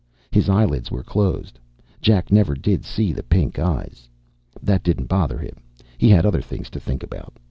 [0.31, 1.59] His eyelids were closed.
[2.01, 4.09] Jack never did see the pink eyes.
[4.63, 5.57] That didn't bother him.
[5.99, 7.35] He had other things to think about.